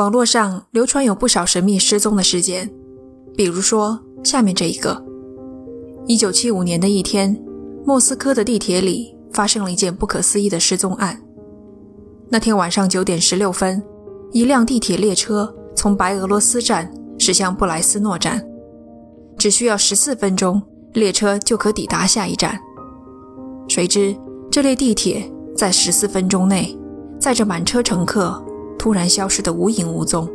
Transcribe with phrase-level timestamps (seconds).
[0.00, 2.70] 网络上流传有不少神秘失踪的事件，
[3.36, 5.04] 比如说下面这一个：
[6.06, 7.38] 一九七五年的一天，
[7.84, 11.20] 莫斯科的地铁里发生了一件不可思议的失踪案。
[12.30, 13.82] 那天晚上九点十六分，
[14.32, 18.42] 一辆地铁列车从白俄罗斯站驶向布莱斯诺站，
[19.36, 20.62] 只需要十四分钟，
[20.94, 22.58] 列车就可抵达下一站。
[23.68, 24.16] 谁知
[24.50, 26.74] 这列地铁在十四分钟内
[27.18, 28.42] 载着满车乘客。
[28.80, 30.26] 突然消失得无影无踪。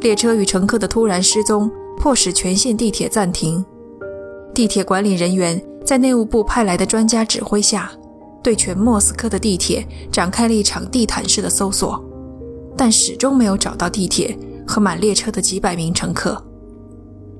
[0.00, 3.64] 列车与乘客的突然失踪，迫使全线地铁暂停。
[4.52, 7.88] 地铁管理人员在内务部派来的专家指挥下，
[8.42, 12.04] 对全莫斯科的地铁展开了一场地毯式的搜索，
[12.76, 16.36] 但始终没有找到地铁和满列车的几百名乘客。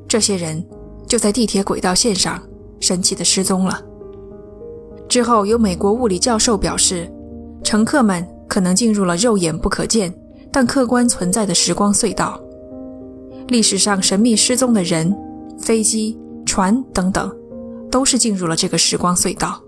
[0.07, 0.65] 这些人
[1.05, 2.41] 就在地铁轨道线上
[2.79, 3.83] 神奇地失踪了。
[5.09, 7.13] 之后，有美国物理教授表示，
[7.65, 8.25] 乘客们。
[8.49, 10.15] 可能进入了肉眼不可见
[10.53, 12.41] 但客观存在的时光隧道。
[13.49, 15.15] 历史上神秘失踪的人、
[15.59, 17.31] 飞机、船等等，
[17.91, 19.61] 都是进入了这个时光隧道。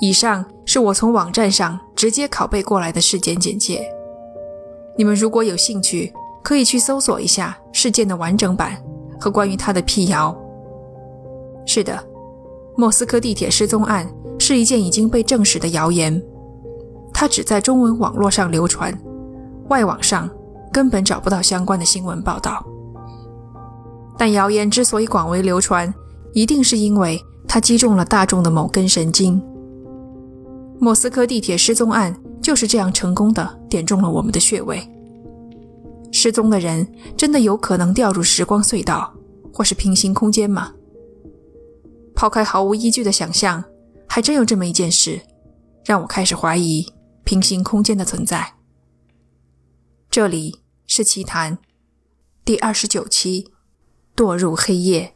[0.00, 3.88] 以上是我从网站上直接拷贝过来的事件简介。
[4.96, 8.82] 你们如果有兴趣，可以去搜索一下事件的完整版
[9.20, 10.36] 和关于它的辟谣。
[11.66, 12.02] 是的，
[12.76, 14.08] 莫斯科地铁失踪案
[14.38, 16.20] 是一件已经被证实的谣言。
[17.20, 18.96] 它只在中文网络上流传，
[19.70, 20.30] 外网上
[20.72, 22.64] 根本找不到相关的新闻报道。
[24.16, 25.92] 但谣言之所以广为流传，
[26.32, 29.42] 一定是因为它击中了大众的某根神经。
[30.78, 34.80] 莫斯科地铁失踪案就是这样成功的点中了我们的穴位。
[36.12, 39.12] 失踪的人真的有可能掉入时光隧道
[39.52, 40.70] 或是平行空间吗？
[42.14, 43.64] 抛开毫无依据的想象，
[44.06, 45.20] 还真有这么一件事，
[45.84, 46.86] 让我开始怀疑。
[47.28, 48.54] 平行空间的存在。
[50.08, 51.58] 这里是奇谈
[52.42, 53.52] 第二十九期，
[54.16, 55.14] 堕入黑夜。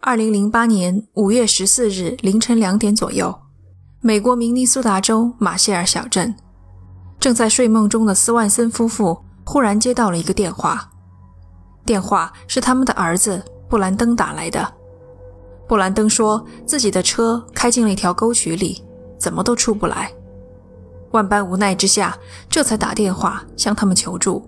[0.00, 3.40] 二零零八年五月十四日凌晨两点左右，
[4.02, 6.36] 美国明尼苏达州马歇尔小镇，
[7.18, 10.92] 正在睡梦中的斯万森夫妇忽然接到了一个电话，
[11.86, 14.81] 电话是他们的儿子布兰登打来的。
[15.72, 18.84] 布兰登说自己的车开进了一条沟渠里，
[19.18, 20.12] 怎么都出不来。
[21.12, 22.14] 万般无奈之下，
[22.46, 24.46] 这才打电话向他们求助。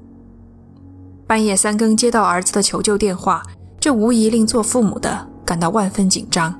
[1.27, 3.43] 半夜三更接到儿子的求救电话，
[3.81, 6.55] 这无疑令做父母的感到万分紧张。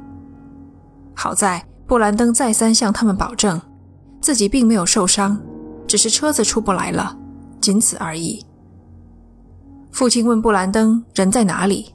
[1.15, 3.61] 好在布兰登再三向他们保证，
[4.23, 5.39] 自己并没有受伤，
[5.87, 7.15] 只是车子出不来了，
[7.61, 8.43] 仅此而已。
[9.91, 11.95] 父亲问布兰登人在哪里，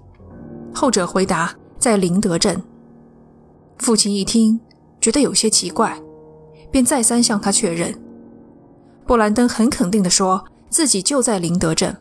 [0.71, 1.51] 后者回答。
[1.79, 2.61] 在林德镇，
[3.77, 4.59] 父亲一听，
[4.99, 5.97] 觉得有些奇怪，
[6.69, 7.97] 便再三向他确认。
[9.07, 11.95] 布兰登很肯定地说自己就在林德镇，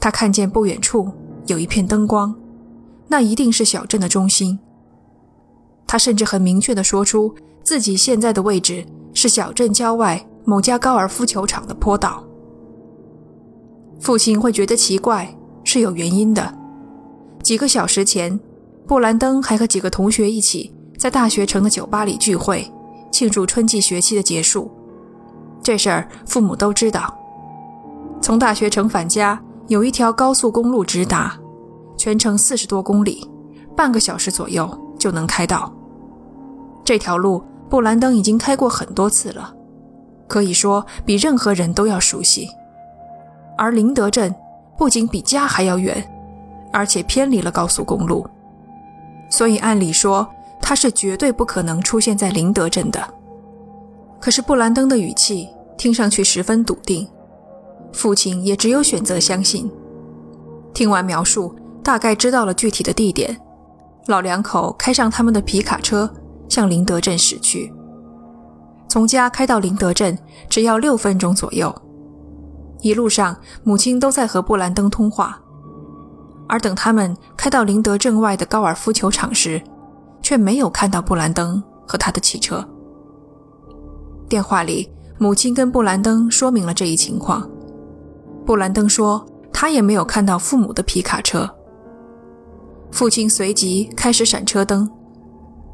[0.00, 1.12] 他看见不远处
[1.46, 2.34] 有一片灯光，
[3.06, 4.58] 那一定是小镇的中心。
[5.86, 7.32] 他甚至很明确地说出
[7.62, 12.24] 自己现在的位置是小镇郊外某家高尔夫球场的坡道。
[14.00, 16.58] 父亲会觉得奇怪是有原因的，
[17.42, 18.40] 几个小时前。
[18.86, 22.70] 布兰登还和几个同学一起在大学城的酒吧里聚会，
[23.10, 24.70] 庆祝春季学期的结束。
[25.60, 27.12] 这事儿父母都知道。
[28.20, 31.36] 从大学城返家有一条高速公路直达，
[31.96, 33.28] 全程四十多公里，
[33.76, 35.72] 半个小时左右就能开到。
[36.84, 39.52] 这条路布兰登已经开过很多次了，
[40.28, 42.48] 可以说比任何人都要熟悉。
[43.58, 44.32] 而林德镇
[44.78, 46.08] 不仅比家还要远，
[46.72, 48.24] 而且偏离了高速公路。
[49.28, 50.28] 所以，按理说
[50.60, 53.14] 他是绝对不可能出现在林德镇的。
[54.20, 57.06] 可是布兰登的语气听上去十分笃定，
[57.92, 59.70] 父亲也只有选择相信。
[60.72, 63.36] 听完描述，大概知道了具体的地点。
[64.06, 66.08] 老两口开上他们的皮卡车，
[66.48, 67.72] 向林德镇驶去。
[68.88, 70.16] 从家开到林德镇
[70.48, 71.74] 只要六分钟左右。
[72.80, 75.40] 一路上，母亲都在和布兰登通话。
[76.48, 79.60] 而等他们开到林德镇外的高尔夫球场时，
[80.22, 82.66] 却没有看到布兰登和他的汽车。
[84.28, 87.48] 电话里，母亲跟布兰登说明了这一情况。
[88.44, 91.48] 布兰登说，他也没有看到父母的皮卡车。
[92.92, 94.88] 父亲随即开始闪车灯，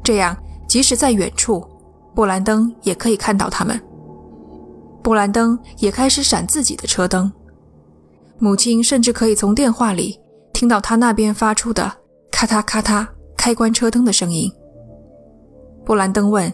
[0.03, 0.35] 这样
[0.67, 1.63] 即使在远处，
[2.15, 3.79] 布兰登也可以看到他们。
[5.03, 7.31] 布兰登也开始闪自己的车灯，
[8.39, 10.19] 母亲甚至可以从电话里。
[10.63, 11.91] 听到他那边发出的
[12.31, 13.05] 咔嗒咔嗒
[13.35, 14.49] 开关车灯的声音，
[15.85, 16.53] 布兰登问：“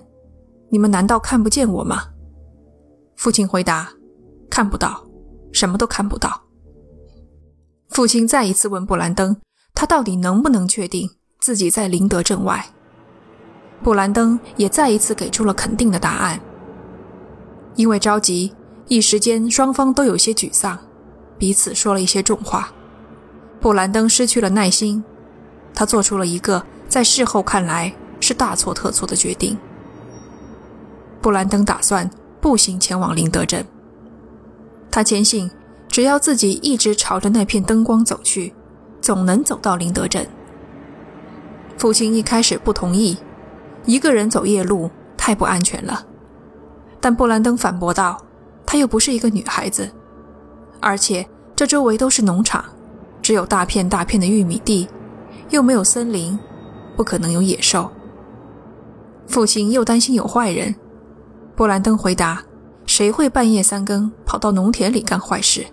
[0.71, 2.05] 你们难道看不见我吗？”
[3.15, 3.87] 父亲回答
[4.49, 5.07] ：“看不到，
[5.51, 6.41] 什么都看不到。”
[7.89, 9.37] 父亲再一次问布兰登
[9.75, 11.07] ：“他到底能不能确定
[11.39, 12.65] 自己在林德镇外？”
[13.83, 16.41] 布兰登也再一次给出了肯定的答案。
[17.75, 18.55] 因为着急，
[18.87, 20.75] 一时间双方都有些沮丧，
[21.37, 22.73] 彼此说了一些重话。
[23.59, 25.03] 布兰登失去了耐心，
[25.73, 29.57] 他做出了一个在事后看来是大错特错的决定。
[31.21, 32.09] 布兰登打算
[32.39, 33.65] 步行前往林德镇。
[34.89, 35.51] 他坚信，
[35.89, 38.53] 只要自己一直朝着那片灯光走去，
[39.01, 40.25] 总能走到林德镇。
[41.77, 43.17] 父亲一开始不同意，
[43.85, 46.05] 一个人走夜路太不安全了。
[47.01, 48.21] 但布兰登反驳道
[48.65, 49.89] ：“她又不是一个女孩子，
[50.79, 52.63] 而且这周围都是农场，
[53.29, 54.89] 只有大片大片的玉米地，
[55.51, 56.39] 又没有森林，
[56.95, 57.87] 不可能有野兽。”
[59.29, 60.73] 父亲又担心有坏人。
[61.55, 62.43] 布兰登回答
[62.87, 65.63] ：“谁会半夜三更跑到农田里干坏事？”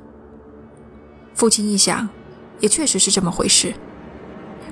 [1.32, 2.06] 父亲一想，
[2.61, 3.73] 也确实是这么回事。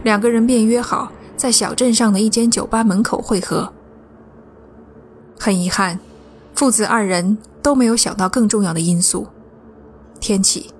[0.03, 3.73] 两个人便约好在小镇上的一间酒吧门口会合。
[5.39, 5.99] 很遗憾，
[6.55, 9.27] 父子二人都没有想到更重要的因素——
[10.21, 10.74] 天气。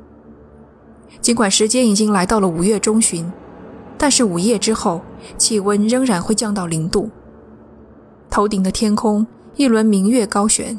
[1.25, 3.33] 尽管时间已经来到了五月中旬，
[3.97, 5.01] 但是午夜之后，
[5.39, 7.09] 气温仍然会降到零度。
[8.29, 9.27] 头顶的天空。
[9.57, 10.79] 一轮明月高悬，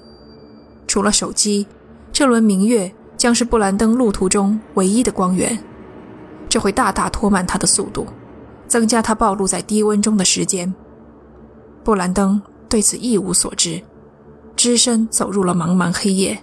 [0.86, 1.65] 除了手机，
[2.12, 5.57] 这轮明月将是布兰登路途中唯一的光源。
[6.50, 8.06] 这会大大拖慢他的速度，
[8.68, 10.71] 增加他暴露在低温中的时间。
[11.86, 13.81] 布兰登对此一无所知，
[14.57, 16.38] 只身走入了茫茫黑夜。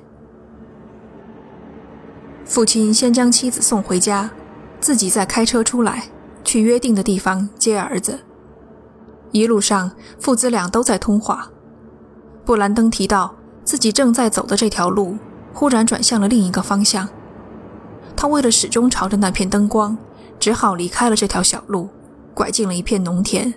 [2.53, 4.31] 父亲先将妻子送回家，
[4.79, 6.11] 自己再开车出来，
[6.45, 8.19] 去约定的地方接儿子。
[9.31, 9.91] 一路上，
[10.21, 11.51] 父子俩都在通话。
[12.45, 13.35] 布兰登提到
[13.65, 15.17] 自己正在走的这条路，
[15.55, 17.09] 忽然转向了另一个方向。
[18.15, 19.97] 他为了始终朝着那片灯光，
[20.39, 21.89] 只好离开了这条小路，
[22.35, 23.55] 拐进了一片农田。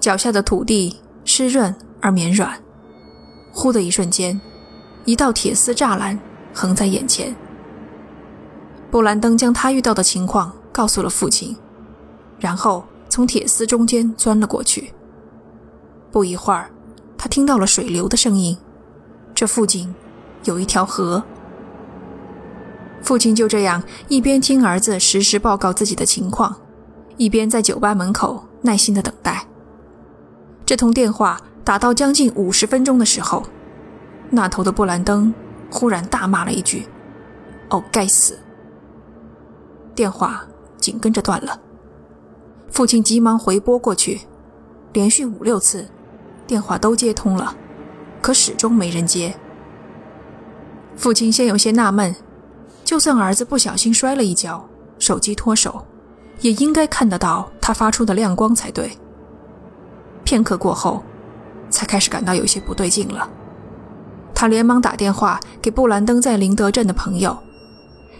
[0.00, 2.60] 脚下的土地湿润而绵软。
[3.52, 4.40] 忽的一瞬间，
[5.04, 6.18] 一道铁丝栅栏
[6.52, 7.32] 横在眼前。
[8.92, 11.56] 布兰登将他遇到的情况告诉了父亲，
[12.38, 14.92] 然后从铁丝中间钻了过去。
[16.10, 16.70] 不一会儿。
[17.16, 18.58] 他听到了水流的声音，
[19.34, 19.94] 这附近
[20.44, 21.22] 有一条河。
[23.00, 26.54] 父亲就这样一边听儿子实时报告自己的情况，
[27.16, 29.46] 一边在酒吧门口耐心的等待。
[30.66, 33.42] 这通电话打到将近五十分钟的时候，
[34.28, 35.32] 那头的布兰登
[35.70, 36.86] 忽然大骂了一句
[37.70, 38.38] ：“哦，该死！”
[39.94, 40.44] 电话
[40.78, 41.60] 紧跟着断了。
[42.70, 44.20] 父亲急忙回拨过去，
[44.92, 45.86] 连续五六次。
[46.44, 47.54] 电话都接通了，
[48.20, 49.34] 可始终没人接。
[50.96, 52.14] 父亲先有些纳闷，
[52.84, 54.68] 就算儿子不小心摔了一跤，
[54.98, 55.82] 手机脱手，
[56.40, 58.90] 也应该看得到他发出的亮光才对。
[60.24, 61.02] 片刻过后，
[61.70, 63.28] 才开始感到有些不对劲了。
[64.34, 67.38] 他连忙打电话给布兰登在林德镇的朋友，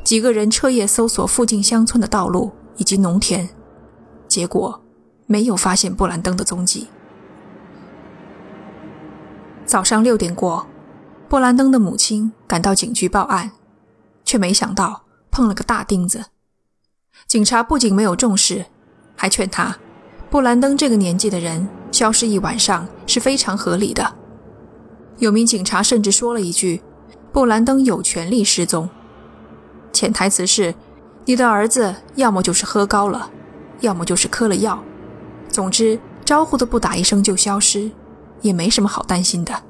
[0.04, 3.48] 几个人彻夜搜索附近乡村的道路以及农田，
[4.26, 4.82] 结果
[5.26, 6.88] 没有发现布兰登的踪迹。
[9.64, 10.66] 早上六点过，
[11.28, 13.52] 布兰登的母亲赶到警局报案，
[14.24, 16.26] 却没想到碰了个大钉子。
[17.26, 18.66] 警察不仅没有重视，
[19.16, 19.78] 还劝他：
[20.28, 24.14] 布兰登这个年纪的人消失一晚上是非常合理的。
[25.18, 26.82] 有名警察甚至说了一句
[27.32, 28.90] ：“布兰登有权利失踪。”
[29.92, 30.74] 潜台词是：
[31.24, 33.30] 你的儿子要么就是喝高了，
[33.80, 34.82] 要么就是嗑了药，
[35.48, 37.90] 总之招呼都不打一声就消失。
[38.42, 39.62] 也没什么好担心的。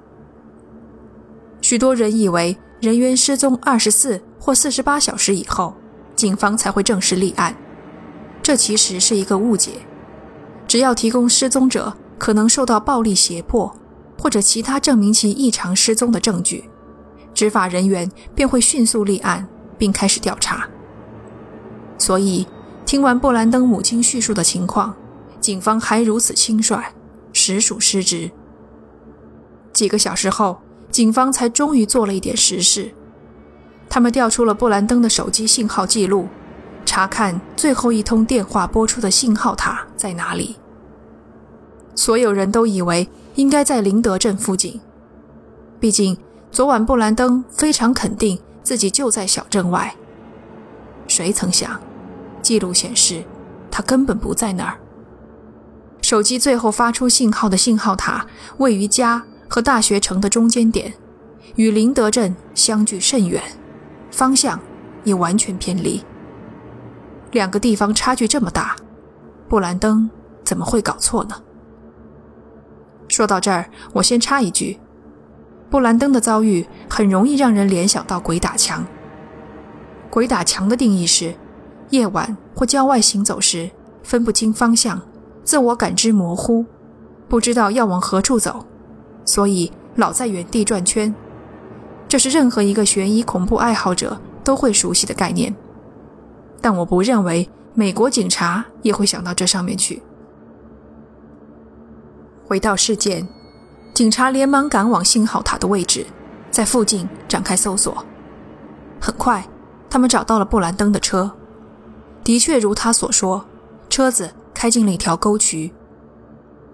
[1.61, 5.75] 许多人以为人员失踪二十四或四十八小时以后，
[6.17, 7.55] 警方才会正式立案，
[8.43, 9.73] 这其实是一个误解。
[10.67, 13.77] 只要提供失踪者可能受到暴力胁迫
[14.19, 16.65] 或者其他证明其异常失踪的证据，
[17.35, 19.47] 执法人员便会迅速立案
[19.83, 20.69] 并开始调查。
[21.99, 22.47] 所以，
[22.87, 24.95] 听完布兰登母亲叙述的情况，
[25.41, 26.81] 警方还如此轻率，
[27.33, 28.31] 实属失职。
[29.73, 32.95] 几个小时后，警方才终于做了一点实事。
[33.89, 36.29] 他们调出了布兰登的手机信号记录，
[36.85, 40.55] 查看最后一通电话拨出的信号塔在哪里。
[41.97, 44.81] 所有人都以为应该在林德镇附近，
[45.81, 46.17] 毕竟
[46.53, 49.95] 昨晚布兰登非常肯定自己就在小镇外。
[51.09, 51.81] 谁曾想，
[52.41, 53.25] 记录显示
[53.71, 54.79] 他根本不在那儿。
[56.01, 58.27] 手机最后发出信号的信号塔
[58.59, 59.25] 位于家。
[59.53, 60.95] 和大学城的中间点，
[61.57, 63.43] 与林德镇相距甚远，
[64.11, 64.59] 方向
[65.05, 66.03] 也完全偏离。
[67.33, 68.75] 两个地方差距这么大，
[69.51, 70.09] 布兰登
[70.43, 71.37] 怎么会搞错呢？
[73.09, 74.81] 说到这儿，我先插一句：
[75.73, 78.85] 布兰登的遭遇很容易让人联想到鬼打墙。
[80.11, 81.35] 鬼打墙的定义是，
[81.89, 83.71] 夜晚或郊外行走时
[84.03, 85.01] 分不清方向，
[85.43, 86.67] 自我感知模糊，
[87.27, 88.67] 不知道要往何处走，
[89.25, 91.15] 所以老在原地转圈。
[92.07, 95.55] 这是任何一个悬疑恐怖爱好者都会熟悉的概念。
[96.61, 100.03] 但我不认为美国警察也会想到这上面去。
[102.47, 103.27] 回到事件，
[103.95, 106.07] 警察连忙赶往信号塔的位置，
[106.51, 108.05] 在附近展开搜索。
[109.01, 109.47] 很快，
[109.91, 111.31] 他们找到了布兰登的车，
[112.25, 113.45] 的确如他所说，
[113.91, 115.73] 车子开进了一条沟渠。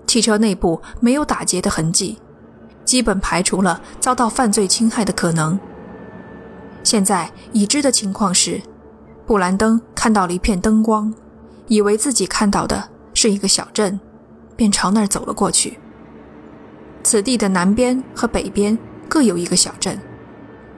[0.07, 2.19] 汽车内部没有打劫的痕迹，
[2.85, 5.59] 基本排除了遭到犯罪侵害的可能。
[6.85, 8.63] 现在已知的情况是。
[9.27, 11.13] 布兰登看到了一片灯光，
[11.67, 14.01] 以为自己看到的是一个小镇，
[14.57, 15.79] 便朝那儿走了过去。
[17.09, 19.99] 此地的南边和北边各有一个小镇，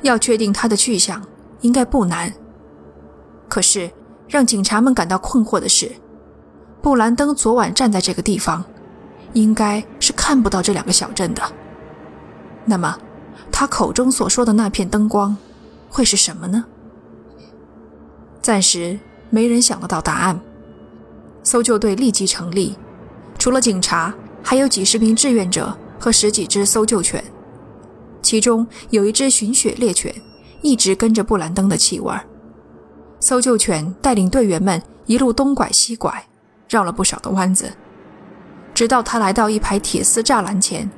[0.03, 1.21] 要确定它的去向
[1.63, 2.33] 应该不难。
[3.49, 3.91] 可是
[4.29, 5.91] 让警察们感到困惑的是，
[6.81, 8.65] 布兰登昨晚站在这个地方，
[9.33, 11.43] 应该是看不到这两个小镇的。
[12.65, 12.97] 那么，
[13.51, 15.37] 他口中所说的那片灯光，
[15.89, 16.65] 会是什么呢？
[18.41, 20.41] 暂时没人想得到答案。
[21.43, 22.77] 搜救队立即成立，
[23.37, 27.23] 除了警察，还有几十名志愿者和十几只搜救犬，
[28.23, 30.13] 其中有一只寻血猎犬
[30.63, 32.13] 一直跟着布兰登的气味。
[33.21, 36.27] 搜救犬带领队员们一路东拐西拐，
[36.69, 37.71] 绕了不少的弯子，
[38.73, 40.91] 直到他来到一排铁丝栅栏前，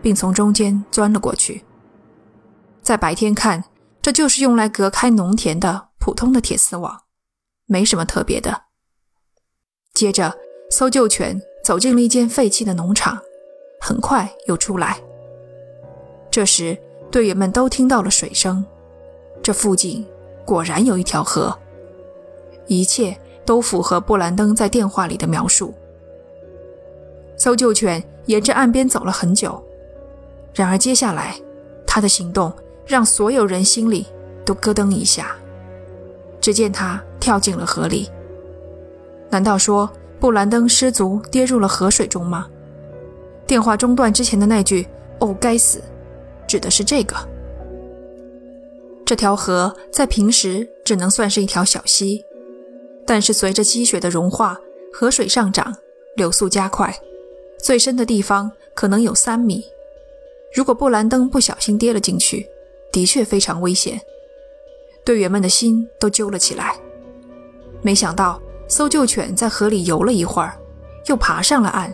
[0.00, 1.64] 并从中间钻了过去。
[2.80, 3.64] 在白天看，
[4.00, 5.88] 这就是用来隔开农田的。
[5.98, 7.04] 普通的铁丝网，
[7.64, 8.64] 没什么特别的。
[9.94, 10.36] 接着，
[10.70, 13.18] 搜救犬走进了一间废弃的农场，
[13.86, 14.96] 很快又出来。
[16.30, 16.74] 这时，
[17.10, 18.64] 队员们都听到了水声，
[19.42, 20.02] 这附近
[20.46, 21.54] 果然有一条河。
[22.66, 23.14] 一切
[23.44, 25.74] 都符合布兰登在电话里的描述。
[27.36, 29.62] 搜救犬沿着岸边走了很久，
[30.54, 31.38] 然而接下来，
[31.86, 32.50] 他的行动
[32.86, 34.06] 让所有人心里
[34.46, 35.36] 都咯噔一下。
[36.40, 38.10] 只见他跳进了河里。
[39.28, 42.48] 难道说布兰登失足跌入了河水中吗？
[43.46, 44.86] 电话中断之前的那句
[45.20, 45.82] “哦，该死”，
[46.48, 47.16] 指的是这个。
[49.04, 52.24] 这条河在平时只能算是一条小溪，
[53.06, 54.58] 但是随着积雪的融化，
[54.92, 55.76] 河水上涨，
[56.16, 56.98] 流速加快，
[57.58, 59.62] 最深的地方可能有三米。
[60.54, 62.48] 如果布兰登不小心跌了进去，
[62.90, 64.00] 的确非常危险。
[65.04, 66.74] 队员们的心都揪了起来。
[67.82, 70.56] 没想到，搜救犬在河里游了一会儿，
[71.06, 71.92] 又爬上了岸，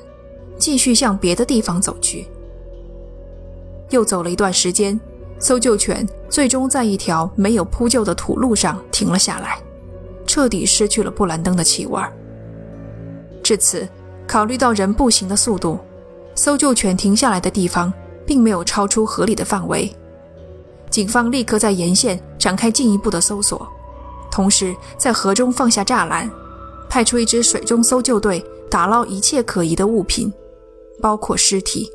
[0.61, 2.29] 继续向别的地方走去。
[3.89, 5.01] 又走了一段时间，
[5.41, 9.59] 搜救犬最终在一条没有铺就的土路上停了下来，
[10.27, 12.01] 彻底失去了布兰登的气味。
[13.43, 13.89] 至此，
[14.29, 15.79] 考虑到人步行的速度，
[16.37, 17.93] 搜救犬停下来的地方
[18.25, 19.93] 并没有超出合理的范围。
[20.89, 23.67] 警方立刻在沿线展开进一步的搜索，
[24.31, 26.31] 同时在河中放下栅栏，
[26.89, 30.33] 派出一支水中搜救队打捞一切可疑的物品，
[31.01, 31.91] 包括尸体。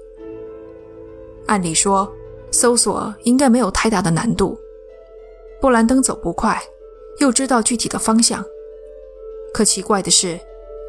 [1.46, 2.12] 按理说，
[2.52, 4.60] 搜索应该没有太大的难度。
[5.62, 6.62] 布兰登走不快，
[7.20, 8.44] 又知道具体的方向，
[9.54, 10.40] 可奇怪的是，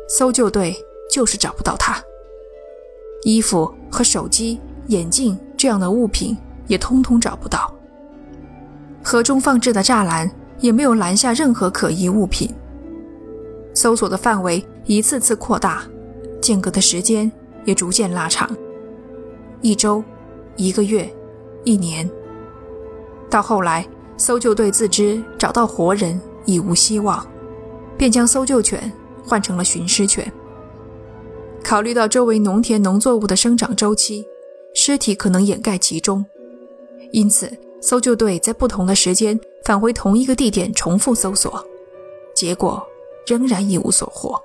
[0.09, 0.75] 搜救队
[1.11, 2.03] 就是找不到他。
[3.23, 7.73] 衣服和手机、眼镜这样的物品也通通找不到。
[9.03, 12.53] 河中放置的栅栏也没有拦下任何可疑物品。
[13.73, 15.85] 搜索的范围一次次扩大，
[16.41, 17.31] 间隔的时间
[17.67, 18.51] 也逐渐拉长。
[19.61, 20.03] 一周、
[20.57, 21.07] 一个月、
[21.65, 22.11] 一年，
[23.29, 27.27] 到后来，搜救队自知找到活人已无希望，
[27.99, 28.91] 便将搜救犬
[29.23, 30.33] 换成了寻尸犬。
[31.63, 34.27] 考虑到周围农田农作物的生长周期，
[34.75, 36.25] 尸体可能掩盖其中，
[37.13, 37.53] 因此。
[37.79, 41.65] 搜救队在不同的时间返回同一个地点重复搜索，
[42.35, 42.85] 结果
[43.27, 44.41] 仍然一无所获。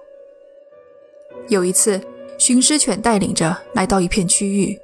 [1.47, 1.99] 有一次，
[2.41, 4.75] 寻尸犬带领着来到一片区域，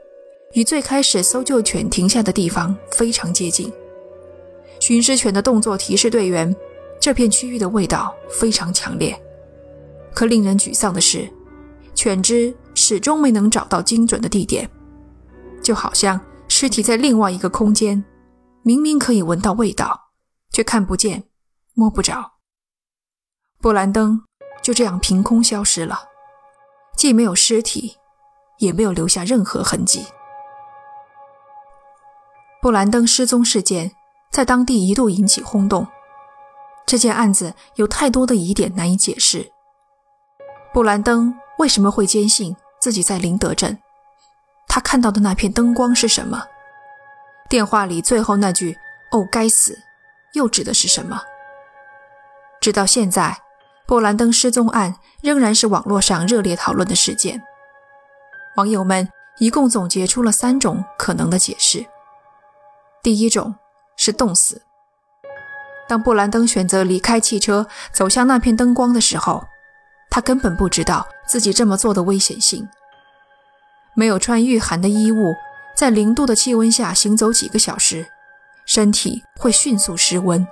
[0.53, 3.73] 与最开始搜救犬停下的地方非常接近。
[4.79, 6.55] 寻尸犬的动作提示队员，
[6.99, 9.19] 这片区域的味道非常强烈。
[10.13, 11.27] 可令人沮丧的是，
[11.95, 14.69] 犬只始终没能找到精准的地点，
[15.63, 18.05] 就好像尸体在另外一个空间。
[18.61, 20.11] 明明可以闻到味道，
[20.51, 21.23] 却看不见、
[21.73, 22.33] 摸不着。
[23.59, 24.21] 布兰登
[24.61, 26.01] 就这样凭空消失了，
[26.97, 27.95] 既没有尸体，
[28.57, 30.05] 也没有留下任何痕迹。
[32.59, 33.91] 布兰登失踪事件
[34.31, 35.87] 在当地一度引起轰动。
[36.87, 39.51] 这件案子有太多的疑点难以解释。
[40.73, 43.77] 布兰登为什么会坚信自己在林德镇？
[44.67, 46.43] 他看到的那片灯光是什么？
[47.47, 48.75] 电话里最后那句
[49.11, 49.77] “哦，该死”
[50.33, 51.21] 又指的是什么？
[52.59, 53.37] 直到现在，
[53.87, 57.41] 布兰登失踪案仍然是网络上热烈讨论的事件。
[58.57, 59.07] 网友们
[59.39, 61.85] 一共总结出了三种可能的解释。
[63.01, 63.55] 第一种
[63.95, 64.61] 是冻死。
[65.87, 69.45] 当布兰登选择离开汽车，走向那片灯光的时候，
[70.09, 72.67] 他根本不知道自己这么做的危险性。
[73.95, 75.33] 没有穿御寒的衣物，
[75.77, 78.05] 在零度的气温下行走几个小时，
[78.65, 80.45] 身体会迅速失温。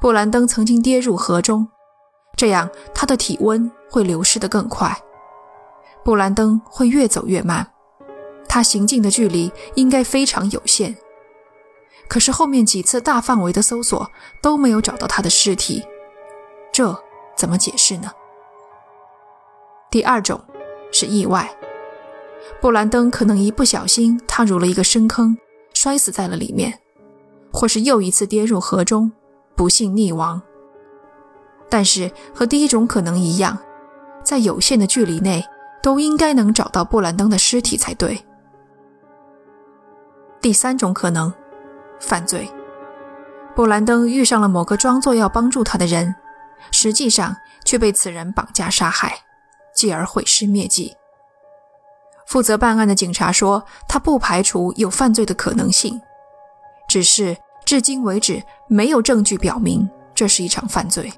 [0.00, 1.68] 布兰登曾经跌入河中，
[2.38, 4.96] 这样他的体温会流失得更快。
[6.04, 7.66] 布兰登会越走越慢，
[8.48, 10.96] 他行进的距离应该非常有限。
[12.06, 14.08] 可是后面几次大范围的搜索
[14.40, 15.84] 都没有找到他的尸体，
[16.72, 16.96] 这
[17.36, 18.12] 怎么解释呢？
[19.90, 20.40] 第二种
[20.92, 21.50] 是意外，
[22.60, 25.36] 布兰登可能一不小心踏入了一个深坑，
[25.74, 26.78] 摔死在了里面，
[27.52, 29.10] 或是又一次跌入河中，
[29.56, 30.40] 不幸溺亡。
[31.68, 33.58] 但是和第一种可能一样，
[34.22, 35.44] 在有限的距离内
[35.82, 38.24] 都应该能找到布兰登的尸体才对。
[40.40, 41.32] 第三种可能。
[42.00, 42.48] 犯罪，
[43.56, 46.14] 布兰登遇上了某个装作要帮助他的人，
[46.70, 49.18] 实际上却被此人绑架杀害，
[49.74, 50.94] 继而毁尸灭迹。
[52.24, 56.00] 负责办案的警察说，他不排除有犯罪的可能性，
[56.88, 61.12] 只是至今为止没有证据表明这是一场犯罪。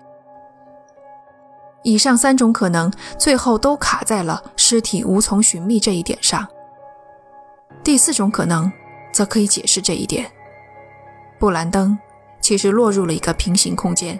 [1.82, 6.46] 以上三种可能最后都卡在了尸体无从寻觅这一点上。
[7.82, 8.70] 第四种可能
[9.12, 10.30] 则可以解释这一点。
[11.38, 11.98] 布兰登
[12.40, 14.18] 其实落入了一个平行空间。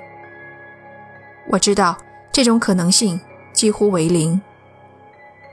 [1.51, 1.96] 我知道
[2.33, 3.20] 这种可能性
[3.53, 4.40] 几乎为零。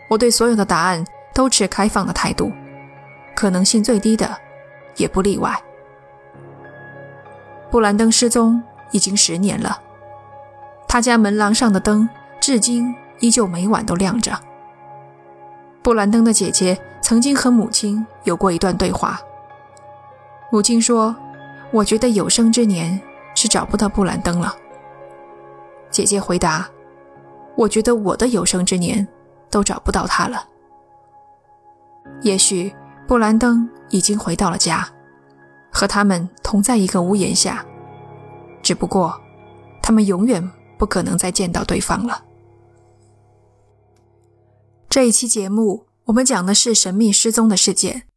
[0.10, 2.52] 我对所有的答案都持开放的态度，
[3.36, 4.34] 可能性最低的
[4.96, 5.62] 也不例外。
[7.70, 9.82] 布兰登失踪已经十年了，
[10.88, 12.08] 他家门廊上的灯
[12.40, 14.32] 至今依旧每晚都亮着。
[15.84, 19.20] 布兰登的姐姐曾经和母亲有过一段对话，
[20.52, 21.16] 母亲说。
[21.70, 22.98] 我觉得有生之年
[23.36, 24.56] 是找不到布兰登了。
[25.92, 26.66] 姐姐回答
[27.58, 29.06] ：“我觉得我的有生之年
[29.50, 30.46] 都找不到他了。
[32.22, 32.74] 也许
[33.06, 34.88] 布兰登已经回到了家，
[35.70, 37.66] 和他们同在一个屋檐下，
[38.62, 39.20] 只不过
[39.82, 40.42] 他们永远
[40.78, 42.26] 不可能再见到对方了。”
[44.90, 48.08] 这一期节目我们讲的是神秘失踪的事件。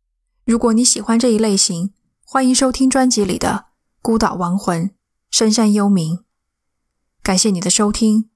[0.44, 1.92] 如果你喜欢这一类型，
[2.24, 3.66] 欢迎收听专辑里的
[4.00, 4.84] 《孤岛亡魂》
[5.30, 6.16] 《深山幽冥》，
[7.22, 8.30] 感谢你的收听，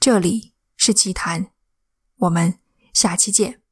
[0.00, 1.50] 这里是奇谈，
[2.18, 2.58] 我们
[2.92, 3.63] 下期见。